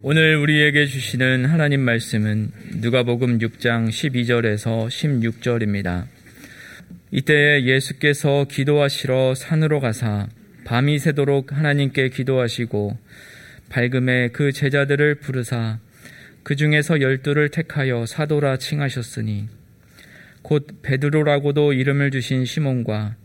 [0.00, 6.06] 오늘 우리에게 주시는 하나님 말씀은 누가복음 6장 12절에서 16절입니다.
[7.10, 10.28] 이때에 예수께서 기도하시러 산으로 가사
[10.64, 12.96] 밤이 새도록 하나님께 기도하시고
[13.70, 15.80] 밝음에 그 제자들을 부르사
[16.44, 19.48] 그 중에서 열두를 택하여 사도라 칭하셨으니
[20.42, 23.16] 곧 베드로라고도 이름을 주신 시몬과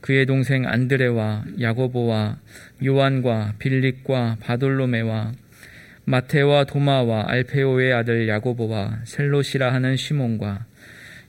[0.00, 2.38] 그의 동생 안드레와 야고보와
[2.82, 5.43] 요한과 빌립과 바돌로메와
[6.06, 10.66] 마테와 도마와 알페오의 아들 야고보와 셀롯이라 하는 시몬과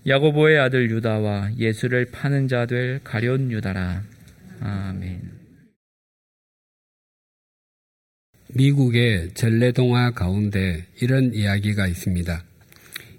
[0.08, 4.04] 야고보의 아들 유다와 예수를 파는 자 될 가룟 유다라.
[4.60, 5.36] 아멘.
[8.54, 12.44] 미국의 전래동화 가운데 이런 이야기가 있습니다.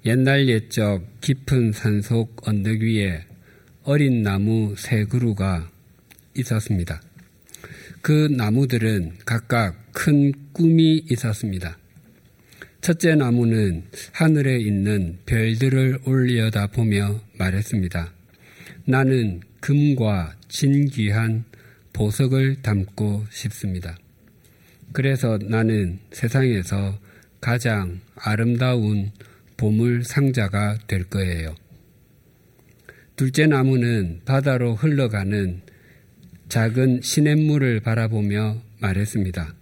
[0.07, 3.25] 옛날 옛적 깊은 산속 언덕 위에
[3.83, 5.69] 어린 나무 세 그루가
[6.37, 7.03] 있었습니다.
[8.03, 11.79] 그 나무들은 각각 큰 꿈이 있었습니다.
[12.83, 18.13] 첫째 나무는 하늘에 있는 별들을 올려다 보며 말했습니다.
[18.85, 21.45] 나는 금과 진귀한
[21.95, 23.97] 보석을 담고 싶습니다.
[24.93, 26.99] 그래서 나는 세상에서
[27.41, 29.13] 가장 아름다운
[29.57, 31.55] 보물 상자가 될 거예요.
[33.17, 35.63] 둘째 나무는 바다로 흘러가는
[36.51, 39.55] 작은 시냇물을 바라보며 말했습니다.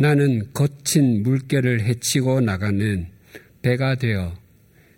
[0.00, 3.08] 나는 거친 물결을 헤치고 나가는
[3.62, 4.38] 배가 되어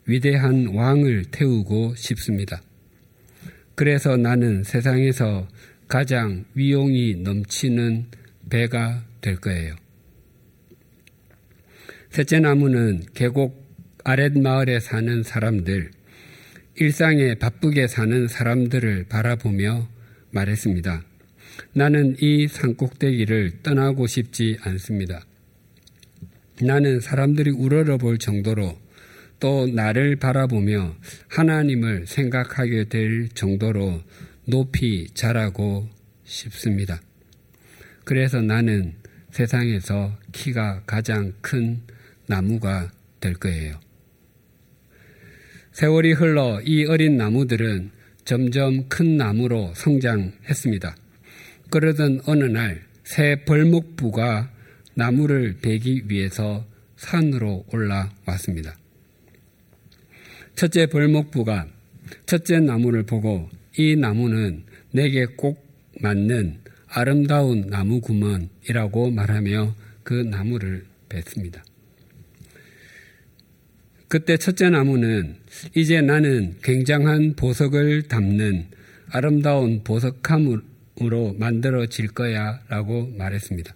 [0.05, 2.61] 위대한 왕을 태우고 싶습니다.
[3.75, 5.49] 그래서 나는 세상에서
[5.89, 8.09] 가장 위용이 넘치는
[8.51, 9.75] 배가 될 거예요.
[12.11, 13.59] 셋째 나무는 계곡
[14.05, 15.93] 아랫마을에 사는 사람들,
[16.77, 19.89] 일상에 바쁘게 사는 사람들을 바라보며
[20.31, 21.10] 말했습니다.
[21.73, 25.25] 나는 이 산꼭대기를 떠나고 싶지 않습니다.
[26.63, 28.79] 나는 사람들이 우러러볼 정도로
[29.39, 30.95] 또 나를 바라보며
[31.29, 34.03] 하나님을 생각하게 될 정도로
[34.45, 35.89] 높이 자라고
[36.25, 37.01] 싶습니다.
[38.05, 38.95] 그래서 나는
[39.31, 41.81] 세상에서 키가 가장 큰
[42.27, 43.81] 나무가 될 거예요.
[45.73, 47.91] 세월이 흘러 이 어린 나무들은
[48.25, 50.97] 점점 큰 나무로 성장했습니다.
[51.71, 54.53] 그러던 어느 날 새 벌목부가
[54.95, 56.65] 나무를 베기 위해서
[56.97, 58.79] 산으로 올라왔습니다.
[60.55, 61.67] 첫째 벌목부가
[62.27, 65.67] 첫째 나무를 보고 이 나무는 내게 꼭
[66.01, 71.65] 맞는 아름다운 나무 구먼이라고 말하며 그 나무를 뱉습니다.
[74.07, 75.37] 그때 첫째 나무는
[75.75, 78.69] 이제 나는 굉장한 보석을 담는
[79.09, 80.70] 아름다운 보석함
[81.03, 83.75] 으로 만들어질 거야 라고 말했습니다.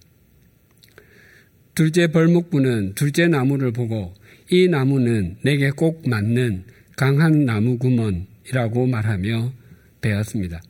[1.74, 4.14] 둘째 벌목부는 둘째 나무를 보고
[4.50, 6.64] 이 나무는 내게 꼭 맞는
[6.96, 9.52] 강한 나무 구먼이라고 말하며
[10.00, 10.60] 베었습니다.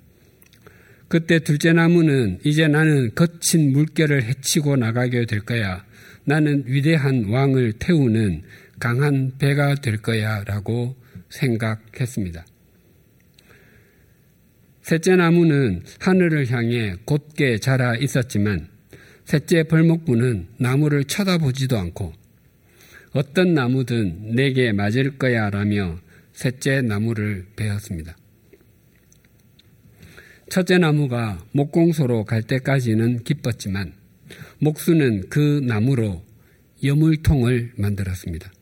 [1.09, 5.84] 그때 둘째 나무는 이제 나는 거친 물결을 헤치고 나가게 될 거야.
[6.25, 8.42] 나는 위대한 왕을 태우는
[8.78, 10.97] 강한 배가 될 거야 라고
[11.28, 12.47] 생각했습니다.
[14.84, 18.69] 셋째 나무는 하늘을 향해 곧게 자라 있었지만
[19.25, 22.12] 셋째 벌목부는 나무를 쳐다보지도 않고
[23.12, 25.99] 어떤 나무든 내게 맞을 거야 라며
[26.34, 28.15] 셋째 나무를 베었습니다.
[30.50, 33.95] 첫째 나무가 목공소로 갈 때까지는 기뻤지만
[34.59, 36.22] 목수는 그 나무로
[36.84, 38.53] 여물통을 만들었습니다.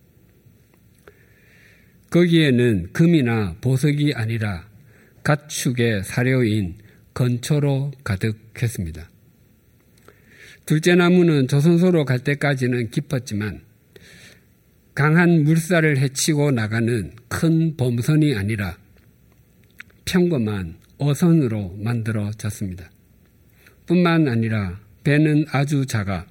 [2.10, 4.70] 거기에는 금이나 보석이 아니라
[5.24, 6.76] 가축의 사료인
[7.14, 9.08] 건초로 가득했습니다.
[10.66, 13.62] 둘째 나무는 조선소로 갈 때까지는 기뻤지만
[14.94, 18.76] 강한 물살을 헤치고 나가는 큰 범선이 아니라
[20.04, 22.90] 평범한 어선으로 만들어졌습니다.
[23.86, 26.26] 뿐만 아니라 배는 아주 작아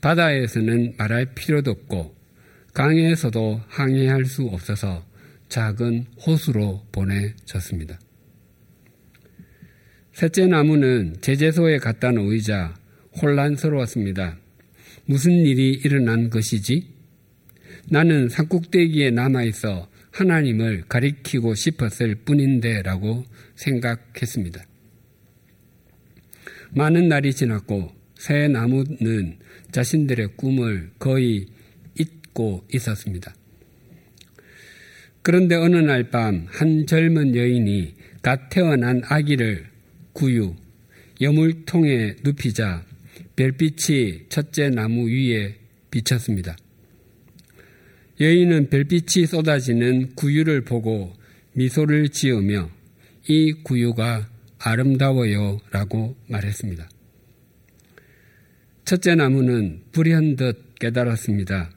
[0.00, 2.16] 바다에서는 말할 필요도 없고
[2.72, 5.04] 강에서도 항해할 수 없어서
[5.48, 7.98] 작은 호수로 보내졌습니다.
[10.18, 12.74] 셋째 나무는 제재소에 갖다 놓이자
[13.22, 14.36] 혼란스러웠습니다.
[15.04, 16.88] 무슨 일이 일어난 것이지?
[17.88, 23.24] 나는 산꼭대기에 남아있어 하나님을 가리키고 싶었을 뿐인데 라고
[23.54, 24.64] 생각했습니다.
[26.70, 29.38] 많은 날이 지났고 새 나무는
[29.70, 31.46] 자신들의 꿈을 거의
[31.96, 33.36] 잊고 있었습니다.
[35.22, 39.67] 그런데 어느 날 밤 한 젊은 여인이 갓 태어난 아기를
[40.18, 40.56] 구유,
[41.20, 42.84] 여물통에 눕히자
[43.36, 45.54] 별빛이 첫째 나무 위에
[45.92, 46.56] 비쳤습니다.
[48.20, 51.12] 여인은 별빛이 쏟아지는 구유를 보고
[51.52, 52.68] 미소를 지으며
[53.28, 54.28] 이 구유가
[54.58, 56.88] 아름다워요 라고 말했습니다.
[58.84, 61.70] 첫째 나무는 불현듯 깨달았습니다.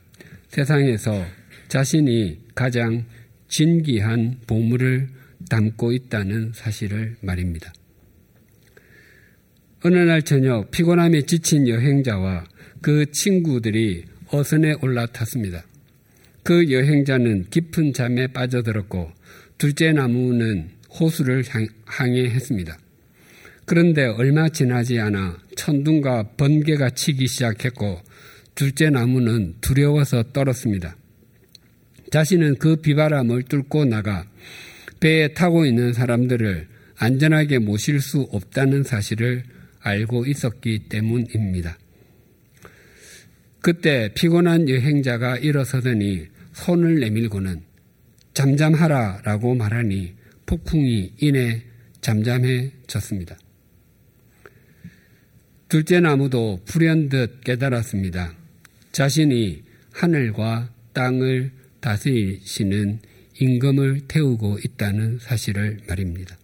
[0.48, 1.24] 세상에서
[1.68, 3.06] 자신이 가장
[3.50, 5.10] 진귀한 보물을
[5.48, 7.72] 담고 있다는 사실을 말입니다.
[9.84, 12.44] 어느 날 저녁 피곤함에 지친 여행자와
[12.82, 15.64] 그 친구들이 어선에 올라탔습니다.
[16.44, 19.12] 그 여행자는 깊은 잠에 빠져들었고
[19.58, 20.70] 둘째 나무는
[21.00, 21.44] 호수를
[21.86, 22.78] 항해했습니다.
[23.66, 28.02] 그런데 얼마 지나지 않아 천둥과 번개가 치기 시작했고
[28.54, 30.96] 둘째 나무는 두려워서 떨었습니다.
[32.12, 34.26] 자신은 그 비바람을 뚫고 나가
[35.00, 36.68] 배에 타고 있는 사람들을
[36.98, 39.44] 안전하게 모실 수 없다는 사실을
[39.82, 41.78] 알고 있었기 때문입니다.
[43.62, 47.62] 그때 피곤한 여행자가 일어서더니 손을 내밀고는
[48.34, 51.64] 잠잠하라 라고 말하니 폭풍이 이내
[52.02, 53.38] 잠잠해졌습니다.
[55.70, 58.34] 둘째 나무도 불현듯 깨달았습니다.
[58.92, 59.64] 자신이
[59.94, 63.00] 하늘과 땅을 다스리시는
[63.40, 66.41] 임금을 태우고 있다는 사실을 말입니다.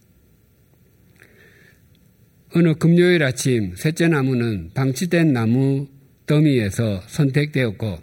[2.58, 5.86] 어느 금요일 아침 셋째 나무는 방치된 나무
[6.26, 8.00] 더미에서 선택되었고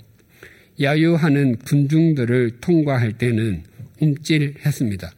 [0.82, 3.64] 야유하는 군중들을 통과할 때는
[4.00, 5.12] 움찔했습니다.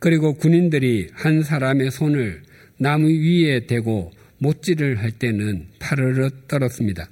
[0.00, 2.42] 그리고 군인들이 한 사람의 손을
[2.76, 7.08] 나무 위에 대고 못질을 할 때는 파르르 떨었습니다.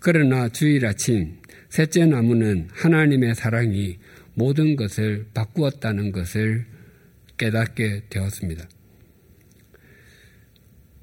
[0.00, 1.36] 그러나 주일 아침
[1.68, 3.98] 셋째 나무는 하나님의 사랑이
[4.34, 6.66] 모든 것을 바꾸었다는 것을
[7.38, 8.68] 깨닫게 되었습니다.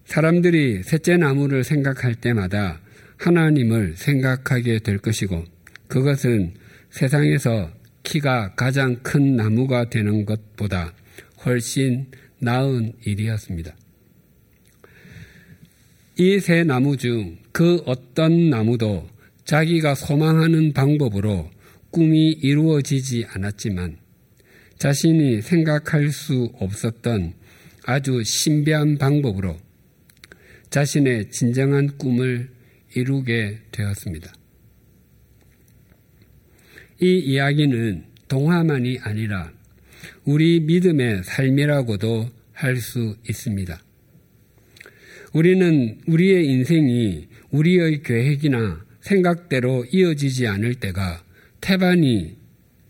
[0.07, 2.79] 사람들이 셋째 나무를 생각할 때마다
[3.17, 5.43] 하나님을 생각하게 될 것이고
[5.87, 6.53] 그것은
[6.89, 7.71] 세상에서
[8.03, 10.93] 키가 가장 큰 나무가 되는 것보다
[11.45, 12.07] 훨씬
[12.39, 13.75] 나은 일이었습니다.
[16.19, 19.09] 이 세 나무 중 그 어떤 나무도
[19.43, 21.49] 자기가 소망하는 방법으로
[21.89, 23.97] 꿈이 이루어지지 않았지만
[24.77, 27.33] 자신이 생각할 수 없었던
[27.83, 29.57] 아주 신비한 방법으로
[30.69, 32.49] 자신의 진정한 꿈을
[32.95, 34.33] 이루게 되었습니다.
[36.99, 39.51] 이 이야기는 동화만이 아니라
[40.25, 43.79] 우리 믿음의 삶이라고도 할 수 있습니다.
[45.33, 51.23] 우리는 우리의 인생이 우리의 계획이나 생각대로 이어지지 않을 때가
[51.61, 52.35] 태반이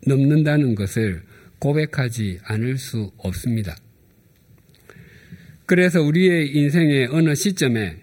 [0.06, 1.22] 넘는다는 것을
[1.60, 3.76] 고백하지 않을 수 없습니다.
[5.68, 7.98] 그래서 우리의 인생의 어느 시점에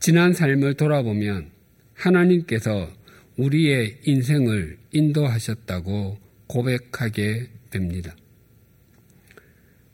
[0.00, 1.50] 지난 삶을 돌아보면
[1.94, 2.90] 하나님께서
[3.38, 8.14] 우리의 인생을 인도하셨다고 고백하게 됩니다.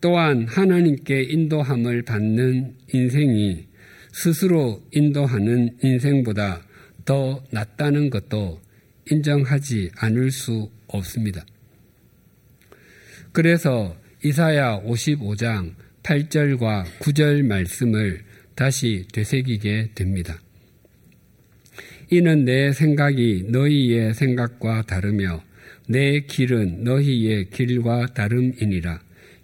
[0.00, 3.68] 또한 하나님께 인도함을 받는 인생이
[4.12, 6.66] 스스로 인도하는 인생보다
[7.04, 8.60] 더 낫다는 것도
[9.08, 11.46] 인정하지 않을 수 없습니다.
[13.30, 18.22] 그래서 이사야 55장 8절과 9절 말씀을
[18.54, 20.40] 다시 되새기게 됩니다.
[22.10, 25.42] 이는 내 생각이 너희의 생각과 다르며
[25.88, 29.00] 내 길은 너희의 길과 다름이니라.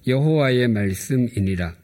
[0.06, 1.74] 여호와의 말씀이니라.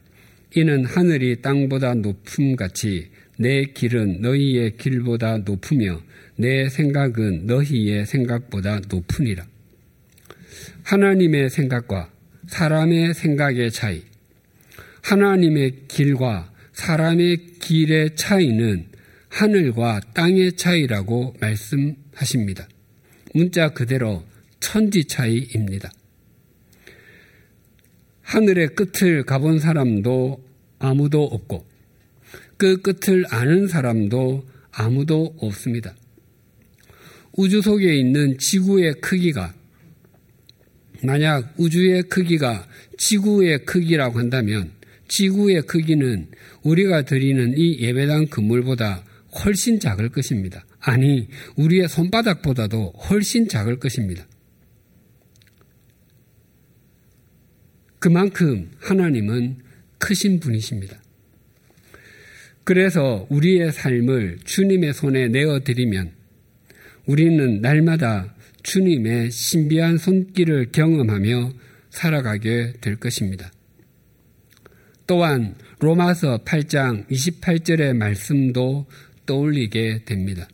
[0.56, 6.00] 이는 하늘이 땅보다 높음 같이 내 길은 너희의 길보다 높으며
[6.36, 9.46] 내 생각은 너희의 생각보다 높으니라.
[10.82, 12.12] 하나님의 생각과
[12.48, 14.02] 사람의 생각의 차이,
[15.02, 18.86] 하나님의 길과 사람의 길의 차이는
[19.28, 22.68] 하늘과 땅의 차이라고 말씀하십니다.
[23.34, 24.24] 문자 그대로
[24.60, 25.90] 천지 차이입니다.
[28.22, 30.42] 하늘의 끝을 가본 사람도
[30.78, 31.66] 아무도 없고
[32.56, 35.94] 그 끝을 아는 사람도 아무도 없습니다.
[37.32, 39.54] 우주 속에 있는 지구의 크기가
[41.02, 42.66] 만약 우주의 크기가
[42.98, 44.70] 지구의 크기라고 한다면
[45.12, 46.28] 지구의 크기는
[46.62, 49.04] 우리가 드리는 이 예배당 건물보다
[49.44, 50.64] 훨씬 작을 것입니다.
[50.80, 54.26] 아니, 우리의 손바닥보다도 훨씬 작을 것입니다.
[57.98, 59.58] 그만큼 하나님은
[59.98, 61.00] 크신 분이십니다.
[62.64, 66.10] 그래서 우리의 삶을 주님의 손에 내어드리면
[67.04, 71.52] 우리는 날마다 주님의 신비한 손길을 경험하며
[71.90, 73.52] 살아가게 될 것입니다.
[75.12, 78.86] 또한 로마서 8장 28절의 말씀도
[79.26, 80.48] 떠올리게 됩니다.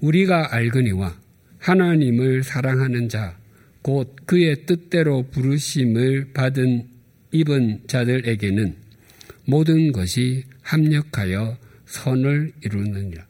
[0.00, 1.18] 우리가 알거니와
[1.56, 3.38] 하나님을 사랑하는 자,
[3.80, 6.86] 곧 그의 뜻대로 부르심을 받은
[7.32, 8.76] 입은 자들에게는
[9.46, 11.56] 모든 것이 합력하여
[11.86, 13.26] 선을 이루느니라.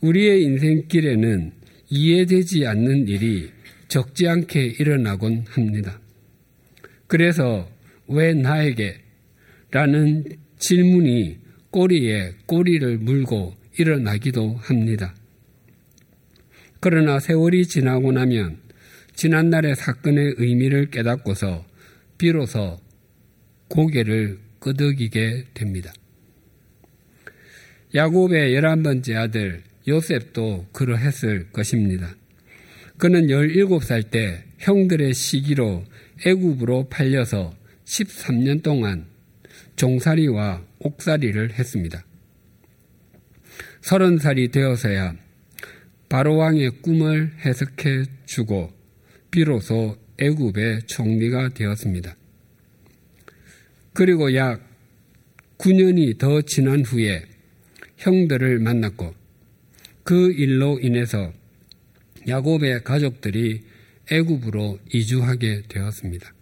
[0.00, 1.52] 우리의 인생길에는
[1.90, 3.52] 이해되지 않는 일이
[3.86, 6.00] 적지 않게 일어나곤 합니다.
[7.06, 7.75] 그래서
[8.08, 9.00] 왜 나에게?
[9.70, 10.24] 라는
[10.58, 11.38] 질문이
[11.70, 15.14] 꼬리에 꼬리를 물고 일어나기도 합니다.
[16.80, 18.58] 그러나 세월이 지나고 나면
[19.14, 21.66] 지난날의 사건의 의미를 깨닫고서
[22.18, 22.78] 비로소
[23.68, 25.92] 고개를 끄덕이게 됩니다.
[27.94, 32.14] 야곱의 열한 번째 아들 요셉도 그러했을 것입니다.
[32.98, 35.84] 그는 17살 때 형들의 시기로
[36.24, 37.54] 애굽으로 팔려서
[37.86, 39.06] 13년 동안
[39.76, 42.04] 종살이와 옥살이를 했습니다.
[43.82, 45.16] 30살이 되어서야
[46.08, 48.72] 바로왕의 꿈을 해석해 주고
[49.30, 52.16] 비로소 애굽의 총리가 되었습니다.
[53.92, 54.62] 그리고 약
[55.58, 57.24] 9년이 더 지난 후에
[57.96, 59.14] 형들을 만났고
[60.02, 61.32] 그 일로 인해서
[62.28, 63.62] 야곱의 가족들이
[64.10, 66.35] 애굽으로 이주하게 되었습니다.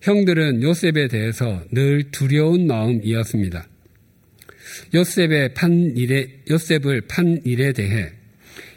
[0.00, 3.66] 형들은 요셉에 대해서 늘 두려운 마음이었습니다.
[4.94, 8.12] 요셉의 판 일에, 요셉을 판 일에 대해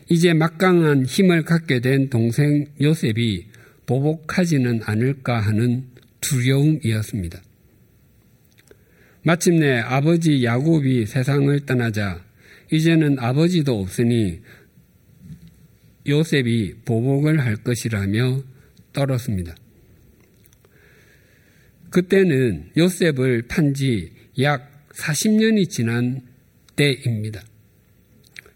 [0.10, 3.46] 이제 막강한 힘을 갖게 된 동생 요셉이
[3.86, 5.86] 보복하지는 않을까 하는
[6.22, 7.42] 두려움이었습니다.
[9.24, 12.24] 마침내 아버지 야곱이 세상을 떠나자
[12.72, 14.40] 이제는 아버지도 없으니
[16.08, 18.42] 요셉이 보복을 할 것이라며
[18.94, 19.56] 떨었습니다.
[21.91, 26.21] 그때는 요셉을 판 지 약 40년이 지난
[26.75, 27.41] 때입니다.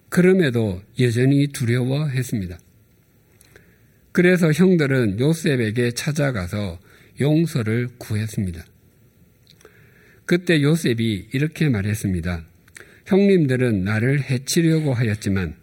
[0.09, 2.57] 그럼에도 여전히 두려워했습니다.
[4.13, 6.79] 그래서 형들은 요셉에게 찾아가서
[7.19, 8.63] 용서를 구했습니다.
[10.25, 12.45] 그때 요셉이 이렇게 말했습니다.
[13.05, 15.55] 형님들은 나를 해치려고 하였지만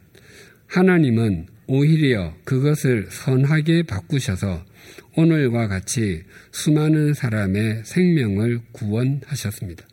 [0.66, 4.64] 하나님은 오히려 그것을 선하게 바꾸셔서
[5.16, 9.86] 오늘과 같이 수많은 사람의 생명을 구원하셨습니다.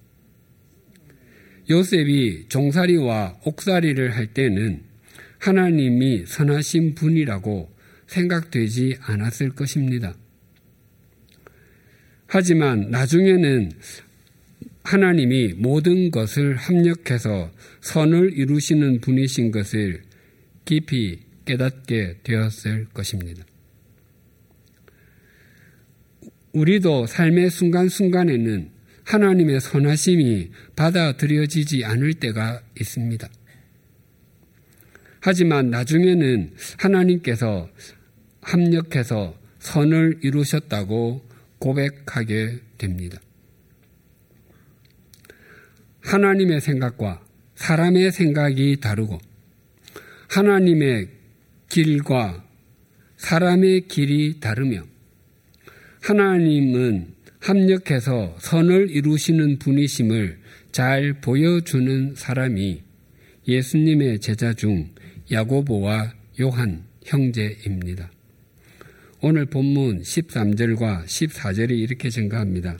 [1.69, 4.81] 요셉이 종살이와 옥살이를 할 때는
[5.37, 7.71] 하나님이 선하신 분이라고
[8.07, 10.15] 생각되지 않았을 것입니다.
[12.27, 13.71] 하지만 나중에는
[14.83, 20.01] 하나님이 모든 것을 합력해서 선을 이루시는 분이신 것을
[20.65, 23.43] 깊이 깨닫게 되었을 것입니다.
[26.53, 28.71] 우리도 삶의 순간순간에는
[29.05, 33.27] 하나님의 선하심이 받아들여지지 않을 때가 있습니다.
[35.21, 37.69] 하지만 나중에는 하나님께서
[38.41, 41.27] 합력해서 선을 이루셨다고
[41.59, 43.19] 고백하게 됩니다.
[46.01, 47.21] 하나님의 생각과
[47.55, 49.19] 사람의 생각이 다르고
[50.29, 51.09] 하나님의
[51.67, 52.45] 길과
[53.17, 54.83] 사람의 길이 다르며
[56.01, 57.07] 하나님은
[57.39, 60.39] 합력해서 선을 이루시는 분이심을
[60.71, 62.81] 잘 보여주는 사람이
[63.47, 64.89] 예수님의 제자 중
[65.31, 68.11] 야고보와 요한 형제입니다.
[69.21, 72.77] 오늘 본문 13절과 14절이 이렇게 증가합니다.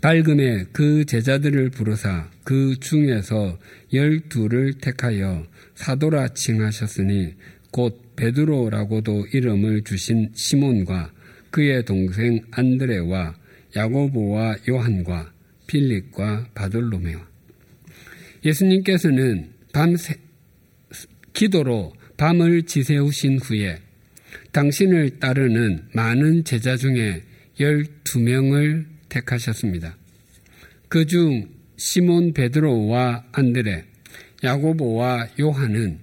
[0.00, 3.58] 밝음에 그 제자들을 부르사 그 중에서
[3.92, 7.34] 열두를 택하여 사도라 칭하셨으니
[7.70, 11.13] 곧 베드로라고도 이름을 주신 시몬과
[11.54, 13.36] 그의 동생 안드레와
[13.76, 15.32] 야고보와 요한과
[15.68, 17.24] 필립과 바돌로메와
[18.44, 19.94] 예수님께서는 밤
[21.32, 23.78] 기도로 밤을 지새우신 후에
[24.50, 27.22] 당신을 따르는 많은 제자 중에
[27.60, 29.96] 12명을 택하셨습니다.
[30.88, 33.84] 그 중 시몬 베드로와 안드레,
[34.42, 36.00] 야고보와 요한은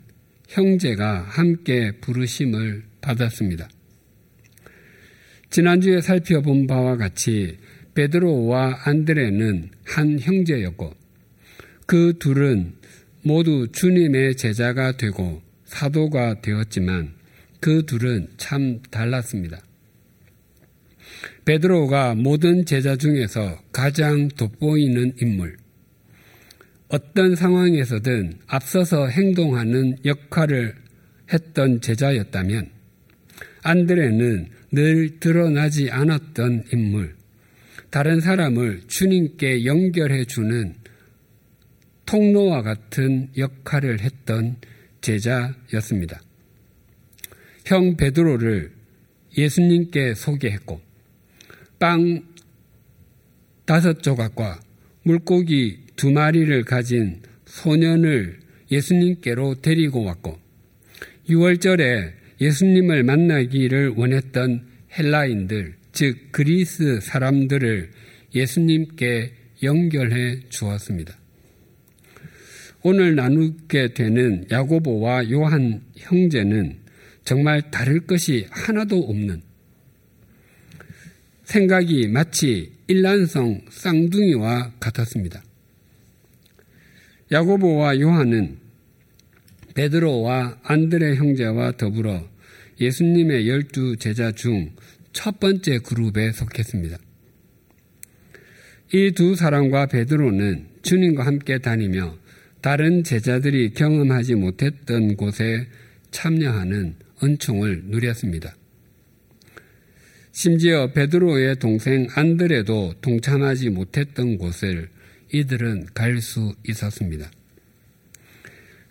[0.48, 3.68] 형제가 함께 부르심을 받았습니다.
[5.52, 7.58] 지난주에 살펴본 바와 같이
[7.94, 10.94] 베드로와 안드레는 한 형제였고
[11.86, 12.74] 그 둘은
[13.22, 17.14] 모두 주님의 제자가 되고 사도가 되었지만
[17.60, 19.60] 그 둘은 참 달랐습니다.
[21.44, 25.58] 베드로가 모든 제자 중에서 가장 돋보이는 인물.
[26.88, 30.76] 어떤 상황에서든 앞서서 행동하는 역할을
[31.32, 32.70] 했던 제자였다면
[33.64, 37.16] 안드레는 늘 드러나지 않았던 인물.
[37.90, 40.76] 다른 사람을 주님께 연결해 주는
[42.06, 44.56] 통로와 같은 역할을 했던
[45.02, 46.22] 제자였습니다.
[47.66, 48.72] 형 베드로를
[49.38, 50.82] 예수님께 소개했고
[51.80, 52.24] 빵
[53.66, 54.60] 다섯 조각과
[55.04, 58.40] 물고기 두 마리를 가진 소년을
[58.72, 60.40] 예수님께로 데리고 왔고
[61.30, 64.66] 6월절에 예수님을 만나기를 원했던
[64.98, 67.92] 헬라인들, 즉 그리스 사람들을
[68.34, 69.32] 예수님께
[69.62, 71.16] 연결해 주었습니다.
[72.82, 76.80] 오늘 나누게 되는 야고보와 요한 형제는
[77.24, 79.44] 정말 다를 것이 하나도 없는
[81.44, 85.44] 생각이 마치 일란성 쌍둥이와 같았습니다.
[87.32, 88.58] 야고보와 요한은
[89.76, 92.31] 베드로와 안드레 형제와 더불어
[92.82, 94.72] 예수님의 열두 제자 중
[95.14, 96.98] 첫 번째 그룹에 속했습니다.
[98.94, 102.18] 이 두 사람과 베드로는 주님과 함께 다니며
[102.62, 105.68] 다른 제자들이 경험하지 못했던 곳에
[106.12, 108.56] 참여하는 은총을 누렸습니다.
[110.34, 114.90] 심지어 베드로의 동생 안드레도 동참하지 못했던 곳을
[115.34, 117.30] 이들은 갈 수 있었습니다.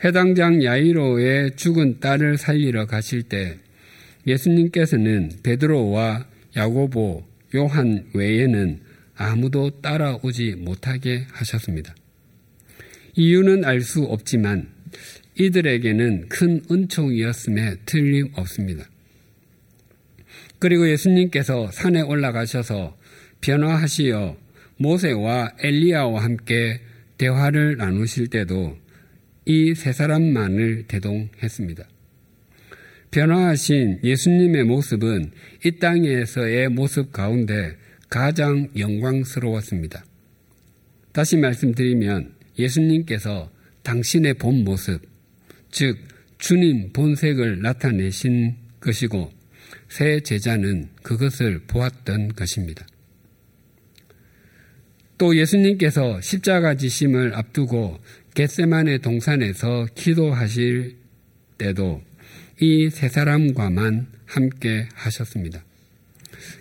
[0.03, 3.59] 해당장 야이로의 죽은 딸을 살리러 가실 때
[4.27, 7.25] 예수님께서는 베드로와 야고보,
[7.55, 8.81] 요한 외에는
[9.17, 11.95] 아무도 따라오지 못하게 하셨습니다.
[13.17, 14.69] 이유는 알 수 없지만
[15.39, 18.85] 이들에게는 큰 은총이었음에 틀림없습니다.
[20.59, 22.97] 그리고 예수님께서 산에 올라가셔서
[23.41, 24.37] 변화하시어
[24.77, 26.81] 모세와 엘리야와 함께
[27.19, 28.79] 대화를 나누실 때도
[29.47, 31.85] 이 세 사람만을 대동했습니다.
[33.11, 35.33] 변화하신 예수님의 모습은
[35.65, 37.77] 이 땅에서의 모습 가운데
[38.09, 40.05] 가장 영광스러웠습니다.
[41.13, 43.51] 다시 말씀드리면 예수님께서
[43.83, 45.01] 당신의 본 모습,
[45.71, 45.99] 즉
[46.39, 49.31] 주님 본색을 나타내신 것이고
[49.89, 52.87] 새 제자는 그것을 보았던 것입니다.
[55.19, 57.99] 또 예수님께서 십자가 지심을 앞두고
[58.35, 60.97] 겟세만의 동산에서 기도하실
[61.59, 62.03] 때도
[62.63, 65.65] 이 세 사람과만 함께 하셨습니다.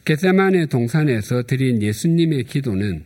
[0.06, 3.04] 겟세만의 동산에서 드린 예수님의 기도는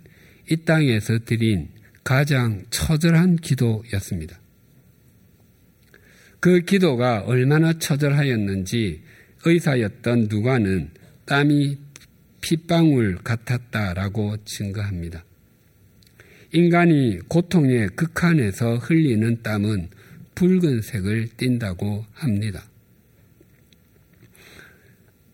[0.52, 1.70] 이 땅에서 드린
[2.04, 4.40] 가장 처절한 기도였습니다.
[6.40, 9.02] 그 기도가 얼마나 처절하였는지
[9.44, 10.92] 의사였던 누가는
[11.26, 11.78] 땀이
[12.42, 15.26] 핏방울 같았다라고 증거합니다.
[16.52, 19.90] 인간이 고통의 극한에서 흘리는 땀은
[20.36, 22.64] 붉은색을 띈다고 합니다.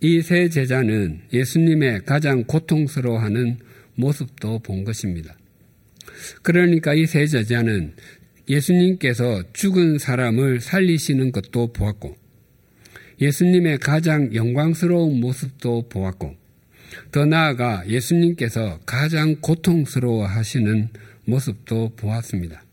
[0.01, 3.57] 이 세 제자는 예수님의 가장 고통스러워하는
[3.95, 5.35] 모습도 본 것입니다.
[6.41, 7.95] 그러니까 이 세 제자는
[8.47, 12.15] 예수님께서 죽은 사람을 살리시는 것도 보았고,
[13.19, 16.35] 예수님의 가장 영광스러운 모습도 보았고,
[17.11, 20.87] 더 나아가 예수님께서 가장 고통스러워 하시는
[21.25, 22.63] 모습도 보았습니다.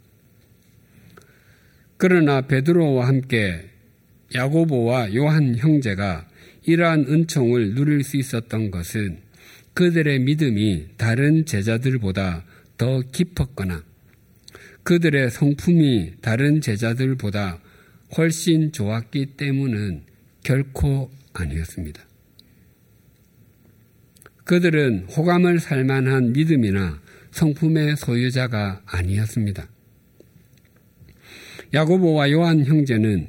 [1.99, 3.69] 그러나 베드로와 함께
[4.35, 6.29] 야고보와 요한 형제가
[6.67, 9.19] 이러한 은총을 누릴 수 있었던 것은
[9.75, 12.45] 그들의 믿음이 다른 제자들보다
[12.77, 13.85] 더 깊었거나
[14.83, 17.61] 그들의 성품이 다른 제자들보다
[18.17, 20.03] 훨씬 좋았기 때문은
[20.43, 22.03] 결코 아니었습니다.
[24.45, 27.01] 그들은 호감을 살만한 믿음이나
[27.33, 29.69] 성품의 소유자가 아니었습니다.
[31.75, 33.29] 야고보와 요한 형제는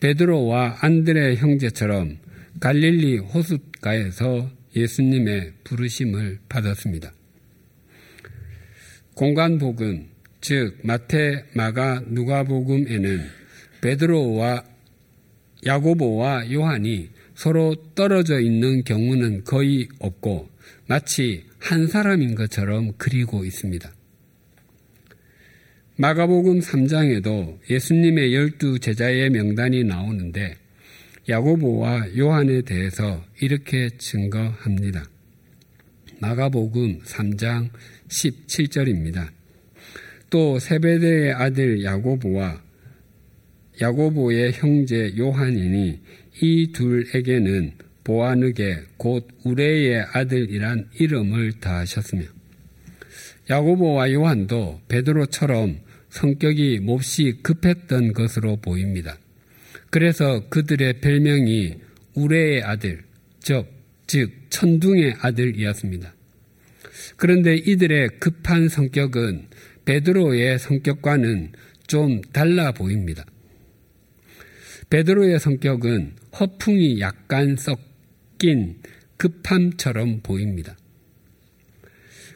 [0.00, 2.23] 베드로와 안드레 형제처럼
[2.60, 7.12] 갈릴리 호숫가에서 예수님의 부르심을 받았습니다.
[9.14, 10.08] 공간복음,
[10.40, 13.24] 즉 마태, 마가, 누가복음에는
[13.80, 14.64] 베드로와
[15.66, 20.48] 야고보와 요한이 서로 떨어져 있는 경우는 거의 없고
[20.86, 23.92] 마치 한 사람인 것처럼 그리고 있습니다.
[25.96, 30.56] 마가복음 3장에도 예수님의 열두 제자의 명단이 나오는데
[31.26, 35.04] 야고보와 요한에 대해서 이렇게 증거합니다.
[36.20, 37.70] 마가복음 3장
[38.08, 39.30] 17절입니다.
[40.28, 42.62] 또 세베대의 아들 야고보와
[43.80, 46.00] 야고보의 형제 요한이니
[46.42, 47.72] 이 둘에게는
[48.04, 52.22] 보아느게 곧 우레의 아들이란 이름을 다하셨으며
[53.48, 59.16] 야고보와 요한도 베드로처럼 성격이 몹시 급했던 것으로 보입니다.
[59.94, 61.76] 그래서 그들의 별명이
[62.16, 63.04] 우레의 아들,
[63.38, 63.68] 즉,
[64.08, 66.12] 즉 천둥의 아들이었습니다.
[67.16, 69.46] 그런데 이들의 급한 성격은
[69.84, 71.52] 베드로의 성격과는
[71.86, 73.24] 좀 달라 보입니다.
[74.90, 78.80] 베드로의 성격은 허풍이 약간 섞인
[79.16, 80.76] 급함처럼 보입니다.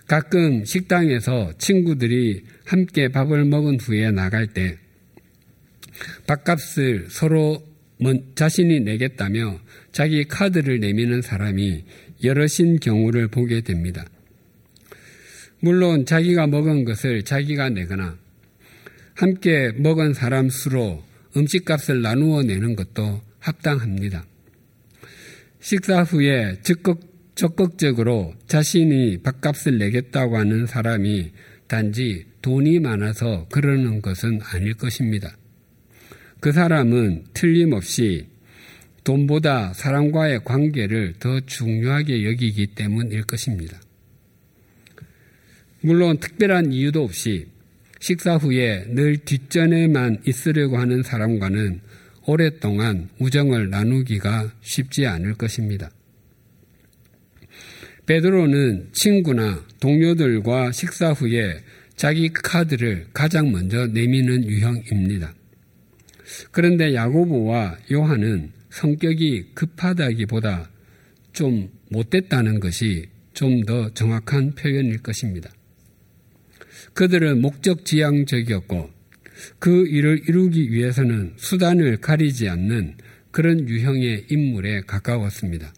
[0.07, 4.79] 가끔 식당에서 친구들이 함께 밥을 먹은 후에 나갈 때
[6.26, 7.62] 밥값을 서로
[8.34, 9.61] 자신이 내겠다며
[9.92, 11.84] 자기 카드를 내미는 사람이
[12.22, 14.04] 여럿인 경우를 보게 됩니다.
[15.61, 18.16] 물론 자기가 먹은 것을 자기가 내거나
[19.14, 21.02] 함께 먹은 사람 수로
[21.37, 24.24] 음식값을 나누어 내는 것도 합당합니다.
[25.61, 27.00] 식사 후에 적극,
[27.34, 31.32] 적극적으로 자신이 밥값을 내겠다고 하는 사람이
[31.66, 35.37] 단지 돈이 많아서 그러는 것은 아닐 것입니다.
[36.40, 38.27] 그 사람은 틀림없이
[39.05, 43.81] 돈보다 사람과의 관계를 더 중요하게 여기기 때문일 것입니다.
[45.81, 47.46] 물론 특별한 이유도 없이
[48.01, 51.81] 식사 후에 늘 뒷전에만 있으려고 하는 사람과는
[52.27, 55.90] 오랫동안 우정을 나누기가 쉽지 않을 것입니다.
[58.07, 61.62] 베드로는 친구나 동료들과 식사 후에
[61.96, 65.35] 자기 카드를 가장 먼저 내미는 유형입니다.
[66.51, 70.71] 그런데 야고보와 요한은 성격이 급하다기보다
[71.33, 73.07] 좀 못됐다는 것이
[73.38, 75.49] 좀 더 정확한 표현일 것입니다.
[76.95, 78.91] 그들은 목적지향적이었고
[79.61, 82.97] 그 일을 이루기 위해서는 수단을 가리지 않는
[83.31, 85.73] 그런 유형의 인물에 가까웠습니다.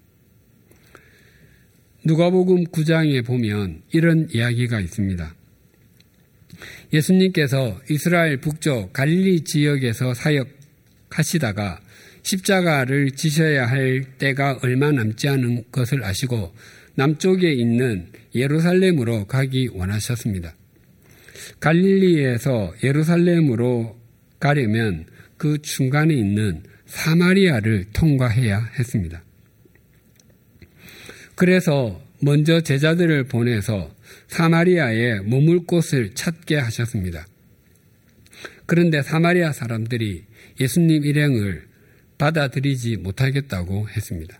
[2.06, 5.34] 누가복음 9장에 보면 이런 이야기가 있습니다.
[6.92, 11.80] 예수님께서 이스라엘 북쪽 갈릴리 지역에서 사역하시다가
[12.22, 16.52] 십자가를 지셔야 할 때가 얼마 남지 않은 것을 아시고
[16.94, 20.54] 남쪽에 있는 예루살렘으로 가기 원하셨습니다.
[21.60, 23.98] 갈릴리에서 예루살렘으로
[24.38, 29.22] 가려면 그 중간에 있는 사마리아를 통과해야 했습니다.
[31.34, 33.90] 그래서 먼저 제자들을 보내서
[34.28, 37.26] 사마리아에 머물 곳을 찾게 하셨습니다.
[38.66, 40.24] 그런데 사마리아 사람들이
[40.60, 41.66] 예수님 일행을
[42.18, 44.38] 받아들이지 못하겠다고 했습니다.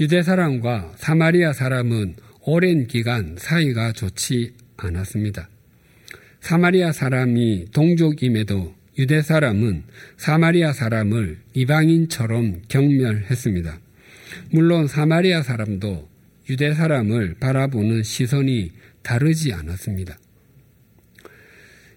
[0.00, 5.48] 유대 사람과 사마리아 사람은 오랜 기간 사이가 좋지 않았습니다.
[6.40, 9.84] 사마리아 사람이 동족임에도 유대 사람은
[10.16, 13.78] 사마리아 사람을 이방인처럼 경멸했습니다.
[14.50, 16.08] 물론 사마리아 사람도
[16.48, 20.18] 유대 사람을 바라보는 시선이 다르지 않았습니다.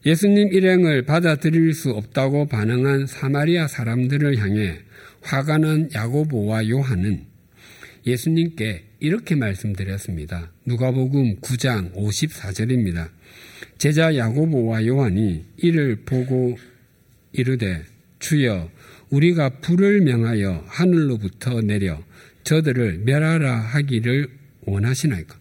[0.05, 4.79] 예수님 일행을 받아들일 수 없다고 반응한 사마리아 사람들을 향해
[5.21, 7.25] 화가 난 야고보와 요한은
[8.05, 10.51] 예수님께 이렇게 말씀드렸습니다.
[10.65, 13.09] 누가복음 9장 54절입니다.
[13.77, 16.57] 제자 야고보와 요한이 이를 보고
[17.33, 17.83] 이르되
[18.19, 18.71] 주여
[19.09, 22.01] 우리가 불을 명하여 하늘로부터 내려
[22.43, 24.29] 저들을 멸하라 하기를
[24.67, 25.39] 원하시나이까?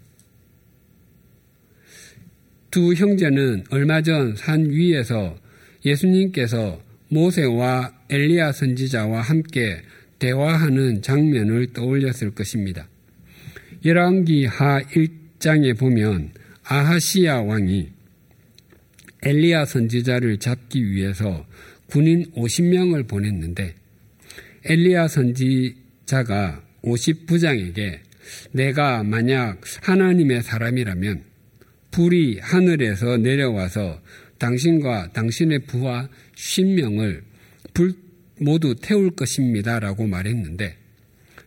[2.70, 5.38] 두 형제는 얼마 전 산 위에서
[5.84, 9.80] 예수님께서 모세와 엘리야 선지자와 함께
[10.18, 12.88] 대화하는 장면을 떠올렸을 것입니다.
[13.84, 16.32] 열왕기 하 1장에 보면
[16.64, 17.90] 아하시야 왕이
[19.22, 21.46] 엘리야 선지자를 잡기 위해서
[21.86, 23.74] 군인 50명을 보냈는데
[24.64, 28.00] 엘리야 선지자가 50부장에게
[28.52, 31.24] 내가 만약 하나님의 사람이라면
[31.90, 34.00] 불이 하늘에서 내려와서
[34.38, 37.22] 당신과 당신의 부하 10명을
[37.72, 37.94] 불
[38.38, 39.80] 모두 태울 것입니다.
[39.80, 40.76] 라고 말했는데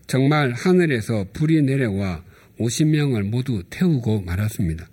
[0.08, 2.24] 정말 하늘에서 불이 내려와
[2.60, 4.89] 50명을 모두 태우고 말았습니다.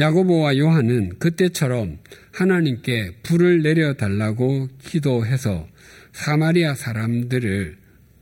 [0.00, 1.98] 야고보와 요한은 그때처럼
[2.32, 5.66] 하나님께 불을 내려달라고 기도해서
[6.12, 7.76] 사마리아 사람들을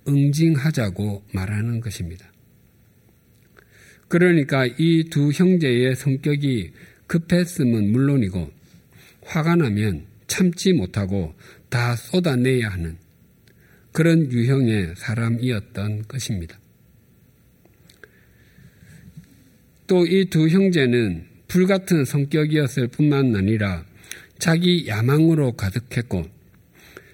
[0.09, 2.27] 응징하자고 말하는 것입니다.
[4.09, 6.73] 그러니까 이 두 형제의 성격이
[7.07, 8.51] 급했음은 물론이고
[9.25, 11.35] 화가 나면 참지 못하고
[11.69, 12.97] 다 쏟아내야 하는
[13.93, 16.59] 그런 유형의 사람이었던 것입니다.
[19.87, 23.85] 또 이 두 형제는 불같은 성격이었을 뿐만 아니라
[24.39, 26.25] 자기 야망으로 가득했고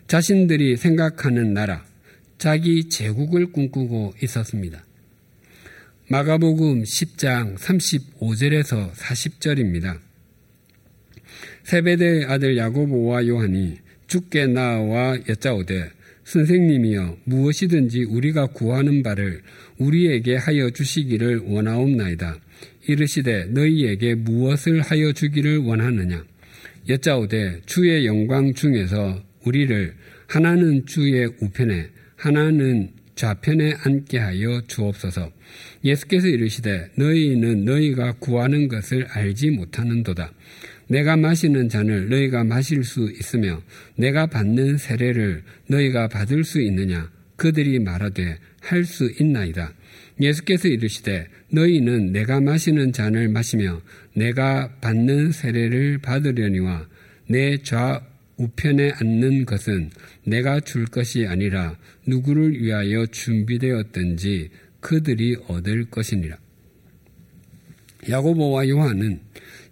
[0.08, 1.84] 자신들이 생각하는 나라,
[2.42, 4.84] 자기 제국을 꿈꾸고 있었습니다.
[6.08, 10.00] 마가복음 10장 35절에서 40절입니다.
[11.62, 13.76] 세베대의 아들 야고보와 요한이
[14.08, 15.88] 죽게 나와 여짜오되
[16.24, 19.42] 선생님이여 무엇이든지 우리가 구하는 바를
[19.78, 22.40] 우리에게 하여 주시기를 원하옵나이다.
[22.88, 26.24] 이르시되 너희에게 무엇을 하여 주기를 원하느냐
[26.88, 29.94] 여짜오되 주의 영광 중에서 우리를
[30.26, 31.91] 하나는 주의 우편에
[32.22, 35.32] 하나는 좌편에 앉게 하여 주옵소서.
[35.84, 40.32] 예수께서 이르시되 너희는 너희가 구하는 것을 알지 못하는도다.
[40.86, 43.60] 내가 마시는 잔을 너희가 마실 수 있으며
[43.96, 47.10] 내가 받는 세례를 너희가 받을 수 있느냐?
[47.34, 49.74] 그들이 말하되 할 수 있나이다.
[50.20, 53.82] 예수께서 이르시되 너희는 내가 마시는 잔을 마시며
[54.14, 56.86] 내가 받는 세례를 받으려니와
[57.26, 58.00] 내 좌
[58.36, 59.90] 우편에 앉는 것은
[60.24, 66.36] 내가 줄 것이 아니라 누구를 위하여 준비되었든지 그들이 얻을 것이니라.
[68.08, 69.20] 야고보와 요한은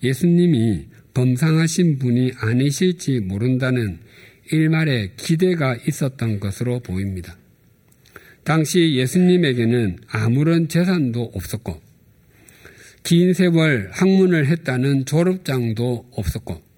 [0.03, 3.99] 예수님이 범상하신 분이 아니실지 모른다는
[4.53, 7.37] 일말의 기대가 있었던 것으로 보입니다.
[8.44, 11.81] 당시 예수님에게는 아무런 재산도 없었고,
[13.03, 16.69] 긴 세월 학문을 했다는 졸업장도 없었고,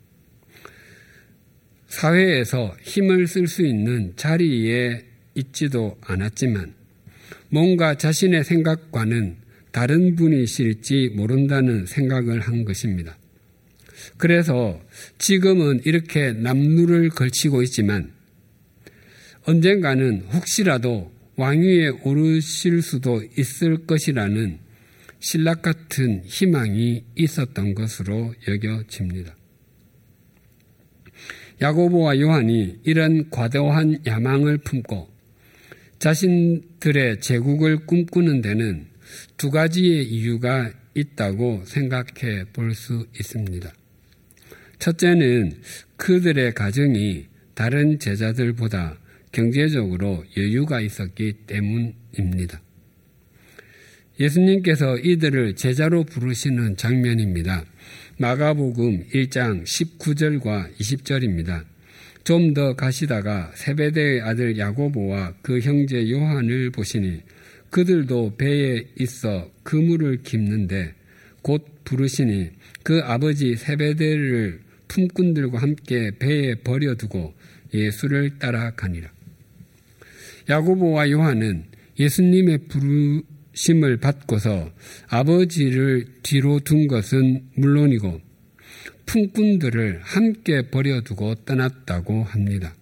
[1.92, 6.72] 사회에서 힘을 쓸 수 있는 자리에 있지도 않았지만,
[7.50, 9.37] 뭔가 자신의 생각과는
[9.72, 13.18] 다른 분이실지 모른다는 생각을 한 것입니다.
[14.16, 14.81] 그래서
[15.18, 18.11] 지금은 이렇게 남루를 걸치고 있지만
[19.44, 24.59] 언젠가는 혹시라도 왕위에 오르실 수도 있을 것이라는
[25.20, 29.37] 신락 같은 희망이 있었던 것으로 여겨집니다.
[31.62, 35.09] 야고보와 요한이 이런 과도한 야망을 품고
[36.01, 38.87] 자신들의 제국을 꿈꾸는 데는
[39.37, 43.72] 두 가지의 이유가 있다고 생각해 볼 수 있습니다.
[44.81, 45.53] 첫째는
[45.96, 48.98] 그들의 가정이 다른 제자들보다
[49.31, 52.61] 경제적으로 여유가 있었기 때문입니다.
[54.18, 57.64] 예수님께서 이들을 제자로 부르시는 장면입니다.
[58.22, 61.64] 마가복음 1장 19절과 20절입니다.
[62.22, 67.20] 좀 더 가시다가 세베대의 아들 야고보와 그 형제 요한을 보시니
[67.70, 70.94] 그들도 배에 있어 그물을 깁는데
[71.42, 72.50] 곧 부르시니
[72.85, 77.35] 그 아버지 세베대를 품꾼들과 함께 배에 버려두고
[77.74, 79.11] 예수를 따라가니라.
[80.48, 81.64] 야고보와 요한은
[81.98, 83.22] 예수님의 부르
[83.53, 84.73] 심을 받고서
[85.09, 88.21] 아버지를 뒤로 둔 것은 물론이고
[89.07, 92.75] 품꾼들을 함께 버려두고 떠났다고 합니다.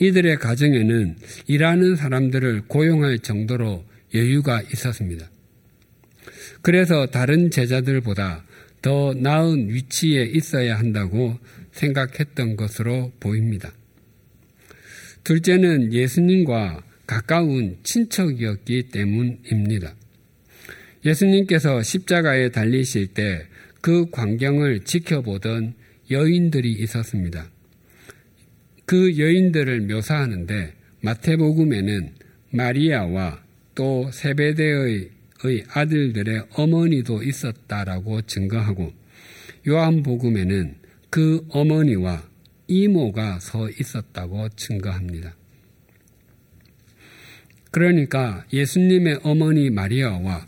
[0.00, 1.16] 이들의 가정에는
[1.48, 5.28] 일하는 사람들을 고용할 정도로 여유가 있었습니다.
[6.62, 8.44] 그래서 다른 제자들보다
[8.80, 11.36] 더 나은 위치에 있어야 한다고
[11.72, 13.72] 생각했던 것으로 보입니다.
[15.24, 19.96] 둘째는 예수님과 가까운 친척이었기 때문입니다.
[21.04, 23.48] 예수님께서 십자가에 달리실 때
[23.80, 25.74] 그 광경을 지켜보던
[26.10, 27.50] 여인들이 있었습니다.
[28.84, 32.14] 그 여인들을 묘사하는데 마태복음에는
[32.50, 33.42] 마리아와
[33.74, 35.10] 또 세베대의
[35.68, 38.92] 아들들의 어머니도 있었다라고 증거하고
[39.68, 40.74] 요한복음에는
[41.10, 42.28] 그 어머니와
[42.66, 45.36] 이모가 서 있었다고 증거합니다.
[47.70, 50.46] 그러니까 예수님의 어머니 마리아와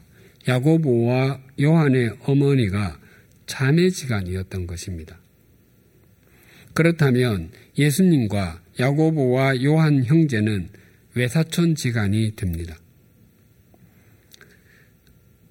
[0.49, 2.99] 야고보와 요한의 어머니가
[3.47, 5.19] 자매지간이었던 것입니다.
[6.73, 10.69] 그렇다면 예수님과 야고보와 요한 형제는
[11.15, 12.77] 외사촌 지간이 됩니다.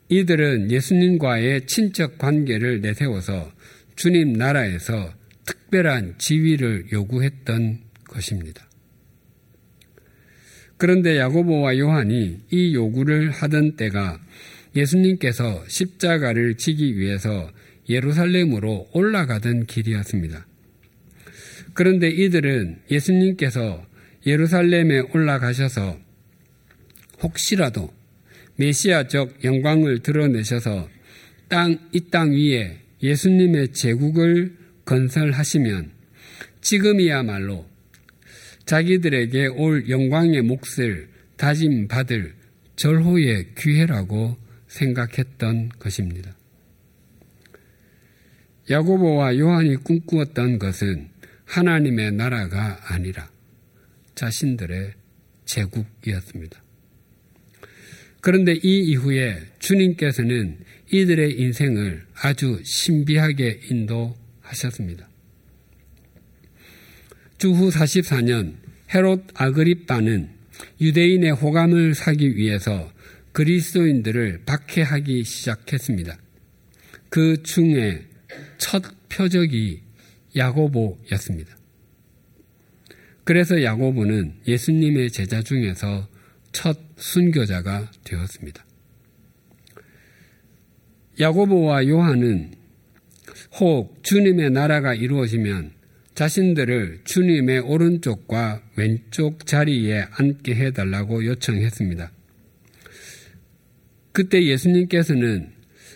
[0.08, 3.52] 이들은 예수님과의 친척 관계를 내세워서
[3.96, 5.14] 주님 나라에서
[5.46, 8.69] 특별한 지위를 요구했던 것입니다.
[10.80, 14.18] 그런데 야고보와 요한이 이 요구를 하던 때가
[14.78, 17.52] 예수님께서 십자가를 지기 위해서
[17.89, 20.48] 예루살렘으로 올라가던 길이었습니다.
[21.74, 23.86] 그런데 이들은 예수님께서
[24.26, 26.00] 예루살렘에 올라가셔서
[27.24, 27.94] 혹시라도
[28.56, 30.88] 메시아적 영광을 드러내셔서
[31.50, 35.92] 땅, 이 땅 위에 예수님의 제국을 건설하시면
[36.62, 37.65] 지금이야말로
[38.70, 42.36] 자기들에게 올 영광의 몫을 다짐 받을
[42.76, 46.36] 절호의 기회라고 생각했던 것입니다.
[48.70, 51.10] 야고보와 요한이 꿈꾸었던 것은
[51.46, 53.32] 하나님의 나라가 아니라
[54.14, 54.94] 자신들의
[55.46, 56.64] 제국이었습니다.
[58.22, 60.60] 그런데 이 이후에 주님께서는
[60.92, 65.09] 이들의 인생을 아주 신비하게 인도하셨습니다.
[67.39, 68.56] 주후 44년
[68.93, 70.30] 헤롯 아그리빠는
[70.82, 72.91] 유대인의 호감을 사기 위해서
[73.32, 76.17] 그리스도인들을 박해하기 시작했습니다.
[77.10, 78.06] 그 중에
[78.58, 79.82] 첫 표적이
[80.36, 81.58] 야고보였습니다.
[83.23, 86.10] 그래서 야고보는 예수님의 제자 중에서
[86.52, 88.65] 첫 순교자가 되었습니다.
[91.21, 92.54] 야고보와 요한은
[93.60, 95.79] 혹 주님의 나라가 이루어지면
[96.20, 102.12] 자신들을 주님의 오른쪽과 왼쪽 자리에 앉게 해달라고 요청했습니다.
[104.12, 105.48] 그때 예수님께서는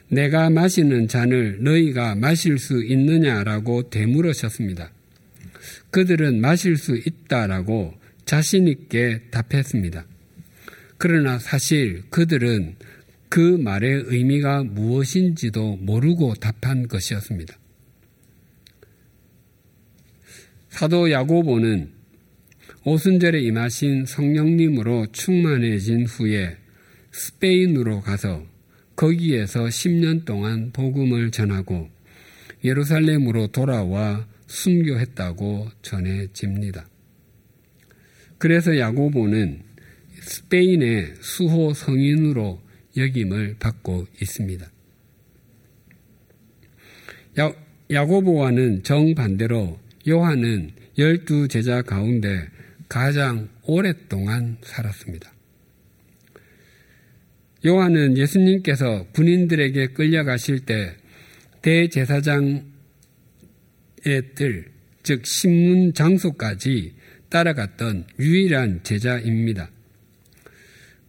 [0.07, 4.93] 내가 마시는 잔을 너희가 마실 수 있느냐라고 되물으셨습니다.
[5.91, 10.05] 그들은 마실 수 있다라고 자신있게 답했습니다.
[10.97, 12.75] 그러나 사실 그들은
[13.27, 17.57] 그 말의 의미가 무엇인지도 모르고 답한 것이었습니다.
[20.73, 21.91] 사도 야고보는
[22.83, 26.57] 오순절에 임하신 성령님으로 충만해진 후에
[27.11, 28.43] 스페인으로 가서
[28.95, 31.91] 거기에서 10년 동안 복음을 전하고
[32.63, 36.87] 예루살렘으로 돌아와 순교했다고 전해집니다.
[38.39, 39.61] 그래서 야고보는
[40.21, 42.59] 스페인의 수호 성인으로
[42.97, 44.65] 역임을 받고 있습니다.
[47.39, 47.53] 야,
[47.91, 52.47] 야고보와는 정반대로 요한은 열두 제자 가운데
[52.89, 55.31] 가장 오랫동안 살았습니다.
[57.65, 60.95] 요한은 예수님께서 군인들에게 끌려가실 때
[61.61, 62.63] 대제사장의
[64.35, 64.65] 뜰,
[65.01, 66.93] 즉 신문 장소까지
[67.29, 69.71] 따라갔던 유일한 제자입니다.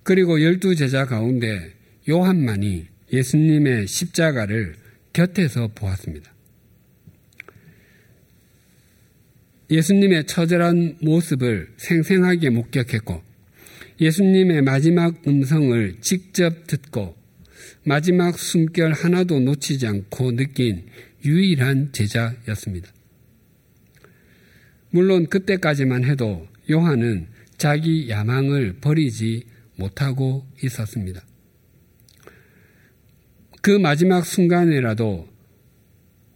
[0.04, 1.72] 그리고 열두 제자 가운데
[2.08, 4.76] 요한만이 예수님의 십자가를
[5.12, 6.33] 곁에서 보았습니다.
[9.74, 13.22] 예수님의 처절한 모습을 생생하게 목격했고
[14.00, 17.16] 예수님의 마지막 음성을 직접 듣고
[17.84, 20.86] 마지막 숨결 하나도 놓치지 않고 느낀
[21.24, 22.88] 유일한 제자였습니다.
[24.90, 27.26] 물론 그때까지만 해도 요한은
[27.58, 31.20] 자기 야망을 버리지 못하고 있었습니다.
[33.60, 35.28] 그 마지막 순간에라도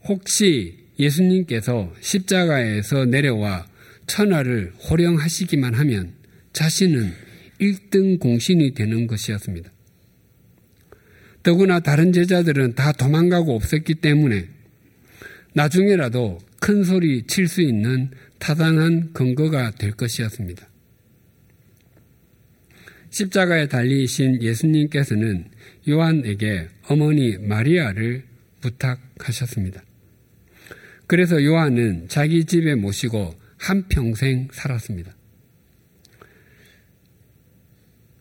[0.08, 3.66] 혹시 예수님께서 십자가에서 내려와
[4.06, 6.14] 천하를 호령하시기만 하면
[6.52, 7.12] 자신은
[7.60, 9.70] 1등 공신이 되는 것이었습니다.
[11.42, 14.48] 더구나 다른 제자들은 다 도망가고 없었기 때문에
[15.54, 20.68] 나중에라도 큰 소리 칠 수 있는 타당한 근거가 될 것이었습니다.
[23.10, 25.46] 십자가에 달리신 예수님께서는
[25.88, 28.24] 요한에게 어머니 마리아를
[28.60, 29.82] 부탁하셨습니다.
[31.08, 35.16] 그래서 요한은 자기 집에 모시고 한평생 살았습니다.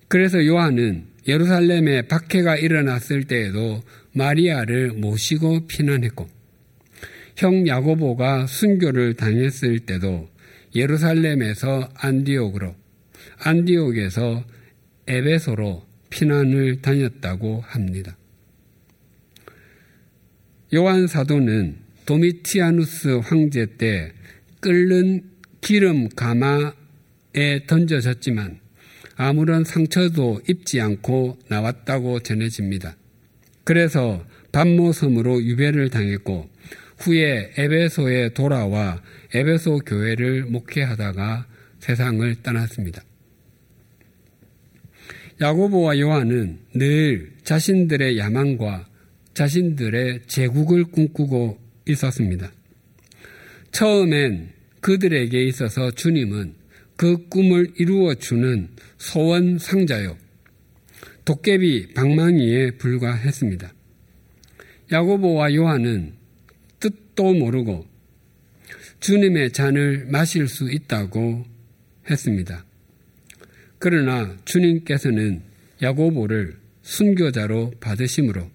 [0.07, 6.29] 그래서 요한은 예루살렘에 박해가 일어났을 때에도 마리아를 모시고 피난했고
[7.35, 10.29] 형 야고보가 순교를 당했을 때도
[10.73, 12.73] 예루살렘에서 안디옥으로
[13.43, 14.45] 안디옥에서
[15.07, 18.17] 에베소로 피난을 다녔다고 합니다.
[20.73, 24.13] 요한 사도는 도미티아누스 황제 때
[24.61, 25.23] 끓는
[25.59, 28.59] 기름 가마에 던져졌지만
[29.17, 32.95] 아무런 상처도 입지 않고 나왔다고 전해집니다.
[33.65, 36.49] 그래서 반모섬으로 유배를 당했고
[36.99, 41.45] 후에 에베소에 돌아와 에베소 교회를 목회하다가
[41.79, 43.03] 세상을 떠났습니다.
[45.41, 48.87] 야고보와 요한은 늘 자신들의 야망과
[49.33, 52.51] 자신들의 제국을 꿈꾸고 있었습니다.
[53.71, 54.49] 처음엔
[54.81, 56.55] 그들에게 있어서 주님은
[56.95, 60.17] 그 꿈을 이루어 주는 소원 상자요.
[61.25, 63.73] 도깨비 방망이에 불과했습니다.
[64.91, 66.13] 야고보와 요한은
[66.79, 67.85] 뜻도 모르고
[68.99, 71.45] 주님의 잔을 마실 수 있다고
[72.09, 72.65] 했습니다.
[73.79, 75.41] 그러나 주님께서는
[75.81, 78.49] 야고보를 순교자로 받으심으로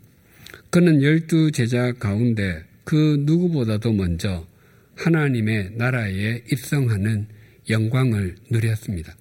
[0.70, 4.46] 그는 열두 제자 가운데 그 누구보다도 먼저
[4.96, 7.26] 하나님의 나라에 입성하는
[7.70, 9.16] 영광을 누렸습니다.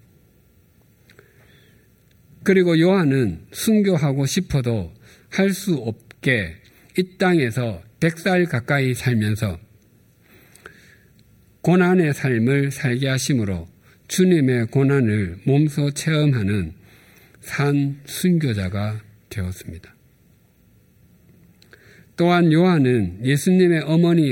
[2.44, 4.94] 그리고 요한은 순교하고 싶어도
[5.30, 6.56] 할 수 없게
[6.98, 9.58] 이 땅에서 100살 가까이 살면서
[11.62, 13.68] 고난의 삶을 살게 하심으로
[14.08, 16.74] 주님의 고난을 몸소 체험하는
[17.40, 19.96] 산 순교자가 되었습니다.
[22.22, 24.32] 또한 요한은 예수님의 어머니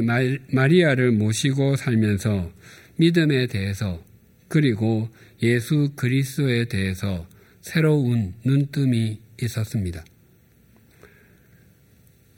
[0.52, 2.52] 마리아를 모시고 살면서
[2.98, 4.00] 믿음에 대해서
[4.48, 5.10] 그리고
[5.42, 7.28] 예수 그리스도에 대해서
[7.62, 10.06] 새로운 눈뜸이 있었습니다.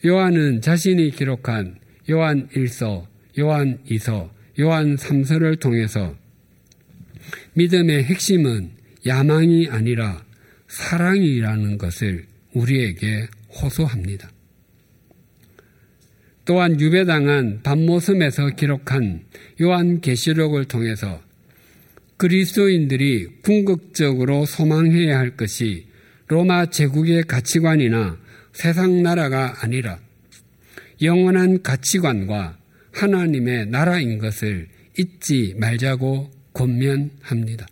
[0.05, 1.75] 요한은 자신이 기록한
[2.09, 3.05] 요한 1서,
[3.37, 6.15] 요한 2서, 요한 3서를 통해서
[7.55, 8.71] 믿음의 핵심은
[9.05, 10.23] 야망이 아니라
[10.69, 14.31] 사랑이라는 것을 우리에게 호소합니다.
[16.45, 19.23] 또한 유배당한 밤모섬에서 기록한
[19.61, 21.21] 요한 계시록을 통해서
[22.17, 25.87] 그리스도인들이 궁극적으로 소망해야 할 것이
[26.27, 28.17] 로마 제국의 가치관이나
[28.53, 29.99] 세상 나라가 아니라
[31.01, 32.57] 영원한 가치관과
[32.91, 34.67] 하나님의 나라인 것을
[34.97, 37.67] 잊지 말자고 권면합니다.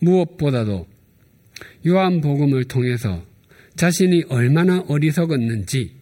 [0.00, 0.86] 무엇보다도
[1.86, 3.24] 요한복음을 통해서
[3.76, 6.01] 자신이 얼마나 어리석었는지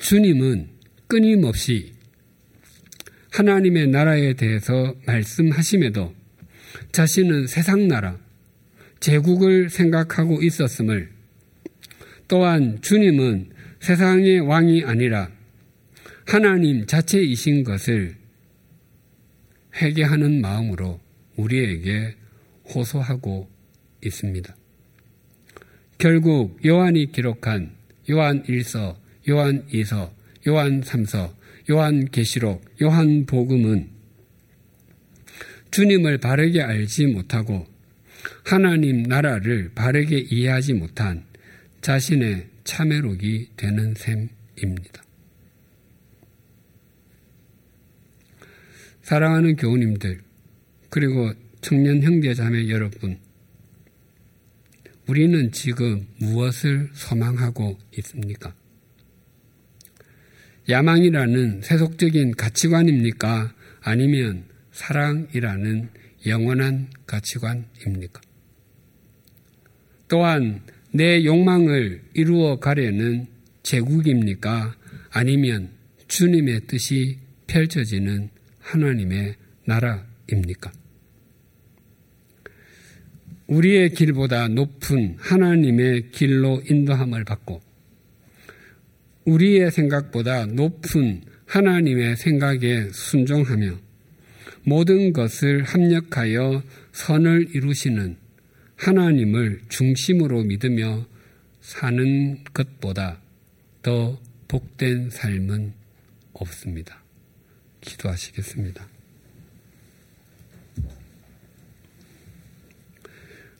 [0.00, 0.68] 주님은
[1.06, 1.92] 끊임없이
[3.32, 6.14] 하나님의 나라에 대해서 말씀하심에도
[6.92, 8.18] 자신은 세상 나라,
[9.00, 11.10] 제국을 생각하고 있었음을
[12.26, 15.30] 또한 주님은 세상의 왕이 아니라
[16.26, 18.16] 하나님 자체이신 것을
[19.80, 21.00] 회개하는 마음으로
[21.36, 22.16] 우리에게
[22.74, 23.48] 호소하고
[24.04, 24.54] 있습니다.
[25.96, 27.72] 결국 요한이 기록한
[28.10, 28.96] 요한 1서,
[29.28, 30.10] 요한 2서,
[30.46, 31.34] 요한 3서,
[31.70, 33.90] 요한 계시록, 요한 복음은
[35.70, 37.66] 주님을 바르게 알지 못하고
[38.44, 41.24] 하나님 나라를 바르게 이해하지 못한
[41.82, 45.02] 자신의 참회록이 되는 셈입니다.
[49.02, 50.20] 사랑하는 교우님들,
[50.90, 53.18] 그리고 청년 형제 자매 여러분,
[55.06, 58.54] 우리는 지금 무엇을 소망하고 있습니까?
[60.68, 63.54] 야망이라는 세속적인 가치관입니까?
[63.80, 65.88] 아니면 사랑이라는
[66.26, 68.20] 영원한 가치관입니까?
[70.08, 70.60] 또한
[70.92, 73.26] 내 욕망을 이루어 가려는
[73.62, 74.76] 제국입니까?
[75.10, 75.70] 아니면
[76.06, 78.28] 주님의 뜻이 펼쳐지는
[78.60, 80.70] 하나님의 나라입니까?
[83.46, 87.67] 우리의 길보다 높은 하나님의 길로 인도함을 받고
[89.28, 93.78] 우리의 생각보다 높은 하나님의 생각에 순종하며
[94.64, 96.62] 모든 것을 합력하여
[96.92, 98.16] 선을 이루시는
[98.76, 101.06] 하나님을 중심으로 믿으며
[101.60, 103.20] 사는 것보다
[103.82, 105.74] 더 복된 삶은
[106.32, 107.02] 없습니다.
[107.82, 108.86] 기도하시겠습니다.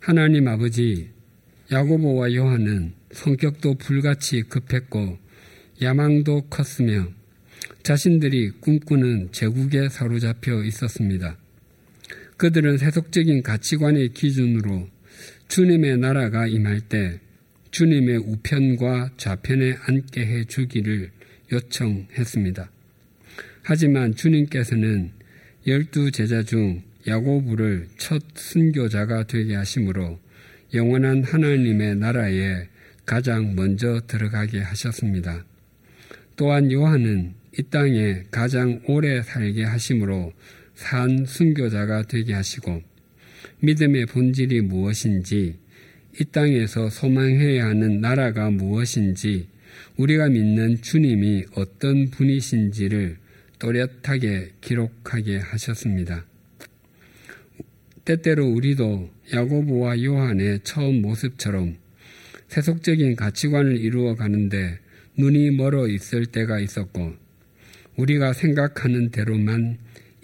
[0.00, 1.10] 하나님 아버지,
[1.70, 5.27] 야고보와 요한은 성격도 불같이 급했고
[5.80, 7.08] 야망도 컸으며
[7.82, 11.36] 자신들이 꿈꾸는 제국에 사로잡혀 있었습니다.
[12.36, 14.88] 그들은 세속적인 가치관의 기준으로
[15.48, 17.20] 주님의 나라가 임할 때
[17.70, 21.10] 주님의 우편과 좌편에 앉게 해 주기를
[21.52, 22.70] 요청했습니다.
[23.62, 25.10] 하지만 주님께서는
[25.66, 30.18] 열두 제자 중 야고부를 첫 순교자가 되게 하심으로
[30.74, 32.68] 영원한 하나님의 나라에
[33.06, 35.44] 가장 먼저 들어가게 하셨습니다.
[36.38, 40.32] 또한 요한은 이 땅에 가장 오래 살게 하심으로
[40.76, 42.80] 산 순교자가 되게 하시고
[43.58, 45.56] 믿음의 본질이 무엇인지
[46.20, 49.48] 이 땅에서 소망해야 하는 나라가 무엇인지
[49.96, 53.16] 우리가 믿는 주님이 어떤 분이신지를
[53.58, 56.24] 또렷하게 기록하게 하셨습니다.
[58.04, 61.78] 때때로 우리도 야고보와 요한의 처음 모습처럼
[62.46, 64.78] 세속적인 가치관을 이루어 가는데
[65.18, 67.14] 눈이 멀어 있을 때가 있었고
[67.96, 69.78] 우리가 생각하는 대로만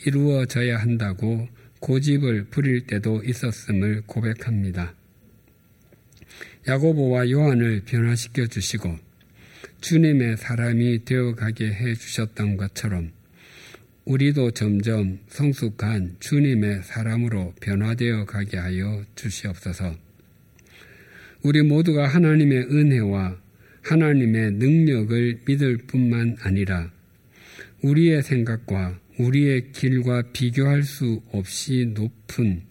[0.06, 1.48] 이루어져야 한다고
[1.80, 4.94] 고집을 부릴 때도 있었음을 고백합니다.
[6.68, 8.96] 야고보와 요한을 변화시켜 주시고
[9.80, 13.10] 주님의 사람이 되어 가게 해 주셨던 것처럼
[14.04, 19.96] 우리도 점점 성숙한 주님의 사람으로 변화되어 가게 하여 주시옵소서.
[21.42, 23.43] 우리 모두가 하나님의 은혜와
[23.84, 26.90] 하나님의 능력을 믿을 뿐만 아니라
[27.82, 32.62] 우리의 생각과 우리의 길과 비교할 수 없이 높은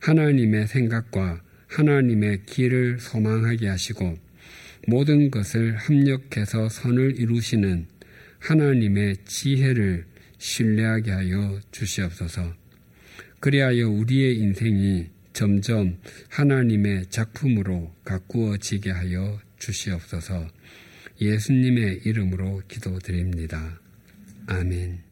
[0.00, 4.18] 하나님의 생각과 하나님의 길을 소망하게 하시고
[4.88, 7.86] 모든 것을 합력해서 선을 이루시는
[8.40, 10.04] 하나님의 지혜를
[10.38, 12.54] 신뢰하게 하여 주시옵소서.
[13.40, 15.98] 그리하여 우리의 인생이 점점
[16.28, 20.48] 하나님의 작품으로 가꾸어지게 하여 주시옵소서.
[21.20, 23.80] 예수님의 이름으로 기도드립니다.
[24.46, 25.05] 아멘.